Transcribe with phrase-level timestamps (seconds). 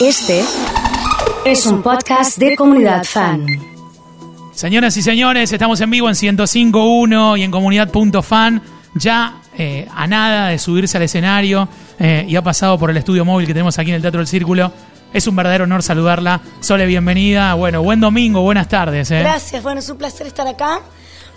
[0.00, 0.44] Este
[1.44, 3.44] es un podcast de comunidad fan.
[4.52, 8.62] Señoras y señores, estamos en vivo en 105.1 y en comunidad.fan.
[8.94, 13.24] Ya eh, a nada de subirse al escenario eh, y ha pasado por el estudio
[13.24, 14.72] móvil que tenemos aquí en el Teatro del Círculo.
[15.12, 16.42] Es un verdadero honor saludarla.
[16.60, 17.54] Sole, bienvenida.
[17.54, 19.10] Bueno, buen domingo, buenas tardes.
[19.10, 19.18] ¿eh?
[19.18, 20.80] Gracias, bueno, es un placer estar acá.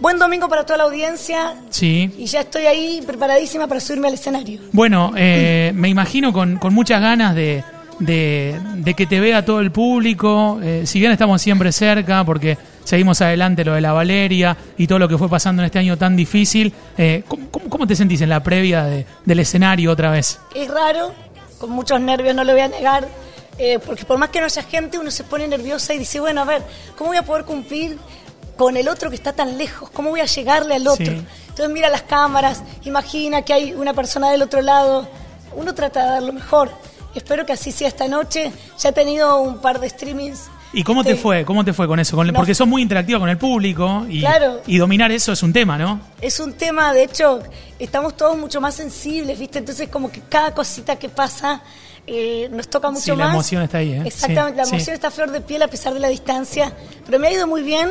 [0.00, 1.54] Buen domingo para toda la audiencia.
[1.70, 2.10] Sí.
[2.18, 4.60] Y ya estoy ahí preparadísima para subirme al escenario.
[4.72, 7.64] Bueno, eh, me imagino con, con muchas ganas de,
[8.00, 10.58] de, de que te vea todo el público.
[10.62, 14.98] Eh, si bien estamos siempre cerca, porque seguimos adelante lo de la Valeria y todo
[14.98, 18.20] lo que fue pasando en este año tan difícil, eh, ¿cómo, cómo- cómo te sentís
[18.20, 20.38] en la previa de- del escenario otra vez?
[20.54, 21.12] Es raro,
[21.58, 23.08] con muchos nervios, no lo voy a negar,
[23.58, 26.40] eh, porque por más que no haya gente, uno se pone nerviosa y dice, bueno,
[26.42, 26.62] a ver,
[26.96, 27.98] ¿cómo voy a poder cumplir
[28.56, 29.90] con el otro que está tan lejos?
[29.90, 31.04] ¿Cómo voy a llegarle al otro?
[31.06, 31.22] Sí.
[31.48, 35.08] Entonces mira las cámaras, imagina que hay una persona del otro lado,
[35.56, 36.70] uno trata de dar lo mejor.
[37.14, 38.52] Espero que así sea esta noche.
[38.78, 40.48] Ya he tenido un par de streamings.
[40.72, 41.44] ¿Y cómo te Este, fue?
[41.46, 42.14] ¿Cómo te fue con eso?
[42.14, 42.32] Con- No.
[42.34, 44.60] porque sos muy interactiva con el público y, Claro.
[44.66, 45.98] y dominar eso es un tema, ¿no?
[46.20, 47.40] Es un tema, de hecho,
[47.78, 49.58] estamos todos mucho más sensibles, ¿viste?
[49.60, 51.62] Entonces, como que cada cosita que pasa
[52.10, 53.34] eh, nos toca mucho Sí, la más.
[53.34, 54.02] emoción está ahí, ¿eh?
[54.06, 54.70] Exactamente, Sí, la sí.
[54.76, 56.72] emoción está a flor de piel a pesar de la distancia.
[57.04, 57.90] Pero me ha ido muy bien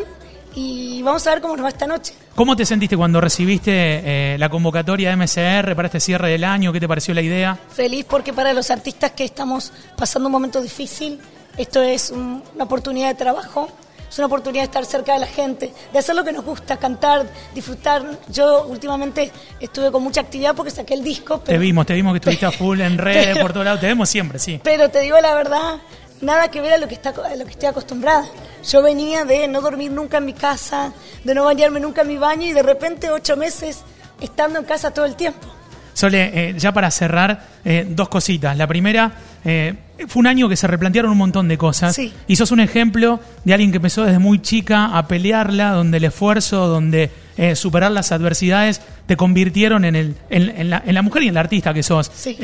[0.60, 2.14] y vamos a ver cómo nos va esta noche.
[2.34, 6.74] ¿Cómo te sentiste cuando recibiste eh, la convocatoria de MCR para este cierre del año?
[6.74, 7.60] ¿Qué te pareció la idea?
[7.70, 11.20] Feliz porque para los artistas que estamos pasando un momento difícil,
[11.58, 13.70] esto es un- una oportunidad de trabajo,
[14.10, 16.78] es una oportunidad de estar cerca de la gente, de hacer lo que nos gusta,
[16.78, 18.04] cantar, disfrutar.
[18.30, 21.40] Yo últimamente estuve con mucha actividad porque saqué el disco.
[21.40, 23.80] Te vimos, te vimos que estuviste a full en redes, pero- por todos lados.
[23.82, 24.60] Te vemos siempre, sí.
[24.64, 25.76] Pero te digo la verdad,
[26.22, 28.26] nada que ver a lo que, está, a lo que estoy acostumbrada.
[28.68, 30.92] Yo venía de no dormir nunca en mi casa,
[31.24, 33.84] de no bañarme nunca en mi baño y de repente ocho meses
[34.22, 35.48] estando en casa todo el tiempo.
[35.94, 38.56] Sole, eh, ya para cerrar, eh, dos cositas.
[38.56, 39.74] La primera, eh,
[40.08, 41.96] fue un año que se replantearon un montón de cosas.
[41.96, 42.14] Sí.
[42.28, 46.04] Y sos un ejemplo de alguien que empezó desde muy chica a pelearla, donde el
[46.04, 47.10] esfuerzo, donde
[47.56, 51.36] superar las adversidades te convirtieron en, el, en, en la, en la mujer y en
[51.36, 52.12] la artista que sos.
[52.14, 52.38] Sí.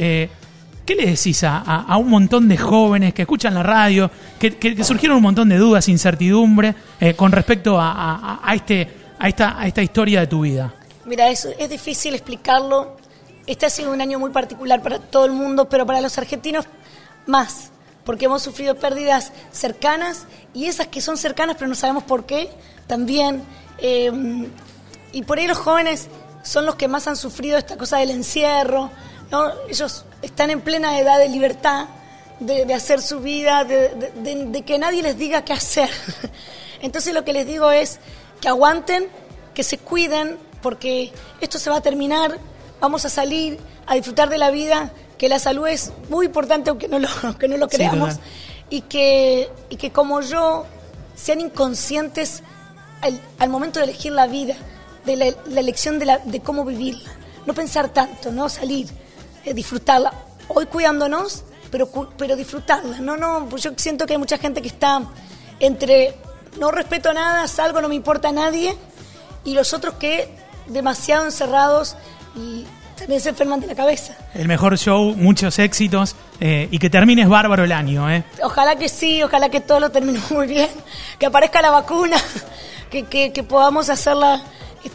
[0.86, 4.84] ¿Qué le decís a, a- un montón de jóvenes que escuchan la radio, que, que-
[4.84, 9.66] surgieron un montón de dudas, incertidumbre eh, con respecto a, a- este, a, esta, a
[9.68, 10.74] esta historia de tu vida?
[11.06, 12.98] Mira, eso es difícil explicarlo.
[13.48, 16.66] Este ha sido un año muy particular para todo el mundo, pero para los argentinos
[17.28, 17.72] más,
[18.04, 22.50] porque hemos sufrido pérdidas cercanas y esas que son cercanas pero no sabemos por qué
[22.88, 23.42] también.
[23.78, 24.12] Eh,
[25.14, 26.10] y por ahí los jóvenes
[26.44, 28.90] son los que más han sufrido esta cosa del encierro,
[29.34, 29.52] ¿no?
[29.68, 31.88] Ellos están en plena edad de libertad,
[32.40, 35.90] de, de hacer su vida, de, de- de- de que nadie les diga qué hacer.
[36.82, 38.00] Entonces lo que les digo es
[38.40, 39.08] que aguanten,
[39.56, 41.12] que se cuiden, porque
[41.42, 42.38] esto se va a terminar,
[42.80, 43.58] vamos a salir
[43.88, 47.48] a disfrutar de la vida, que la salud es muy importante aunque no lo, aunque
[47.48, 48.16] no lo creamos,
[48.70, 50.66] y, que, y que como yo
[51.16, 52.44] sean inconscientes
[53.02, 54.56] al, al momento de elegir la vida,
[55.06, 57.10] de la, la elección de, la, de cómo vivirla.
[57.46, 58.88] No pensar tanto, no salir,
[59.46, 60.14] eh, disfrutarla.
[60.48, 63.00] Hoy cuidándonos, pero, pero disfrutarla.
[63.00, 65.02] No, no, pues yo siento que hay mucha gente que está
[65.60, 66.16] entre
[66.60, 68.76] no respeto a nada, salgo, no me importa a nadie,
[69.44, 70.30] y los otros que
[70.68, 71.96] demasiado encerrados
[72.36, 72.66] y
[72.98, 74.16] también se enferman de la cabeza.
[74.34, 78.10] El mejor show, muchos éxitos eh, y que termines bárbaro el año.
[78.10, 78.24] ¿eh?
[78.44, 80.70] Ojalá que sí, ojalá que todo lo termine muy bien,
[81.20, 82.18] que aparezca la vacuna,
[82.90, 84.42] que, que, que podamos hacerla,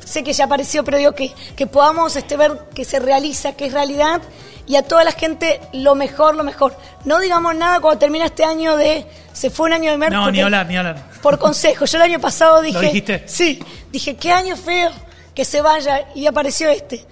[0.04, 3.66] sé que ya apareció, pero digo que, que podamos este, ver que se realiza, que
[3.66, 4.20] es realidad,
[4.66, 6.76] y a toda la gente lo mejor, lo mejor.
[7.04, 10.16] No digamos nada cuando termina este año de, se fue un año de merda.
[10.16, 11.10] No, ni hablar, ni hablar.
[11.22, 12.80] Por consejo, yo el año pasado dije...
[12.80, 13.22] dijiste?
[13.26, 13.58] Sí,
[13.90, 14.90] dije, qué año feo,
[15.34, 17.04] que se vaya, y apareció este.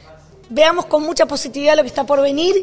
[0.50, 2.54] Veamos con mucha positividad lo que está por venir,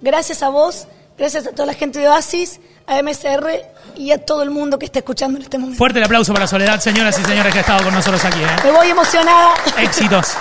[0.00, 4.42] gracias a vos, gracias a toda la gente de Oasis, a MSR y a todo
[4.42, 5.78] el mundo que está escuchando en este momento.
[5.78, 8.40] Fuerte el aplauso para Soledad, señoras y señores, que ha estado con nosotros aquí.
[8.40, 8.46] ¿eh?
[8.64, 9.54] Me voy emocionada.
[9.78, 10.36] Éxitos.